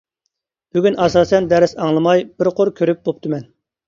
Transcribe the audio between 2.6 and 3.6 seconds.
قۇر كۆرۈپ بوپتىمەن.